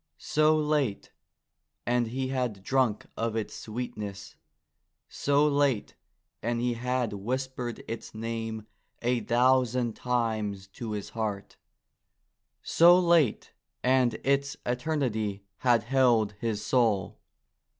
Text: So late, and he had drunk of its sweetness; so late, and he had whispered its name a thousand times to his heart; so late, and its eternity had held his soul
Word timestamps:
So 0.17 0.57
late, 0.57 1.11
and 1.85 2.07
he 2.07 2.29
had 2.29 2.63
drunk 2.63 3.05
of 3.15 3.35
its 3.35 3.53
sweetness; 3.53 4.35
so 5.07 5.47
late, 5.47 5.95
and 6.41 6.59
he 6.59 6.73
had 6.73 7.13
whispered 7.13 7.83
its 7.87 8.15
name 8.15 8.65
a 9.03 9.19
thousand 9.19 9.95
times 9.95 10.65
to 10.69 10.93
his 10.93 11.09
heart; 11.09 11.57
so 12.63 12.97
late, 12.97 13.53
and 13.83 14.15
its 14.23 14.57
eternity 14.65 15.43
had 15.61 15.83
held 15.83 16.31
his 16.39 16.65
soul 16.65 17.19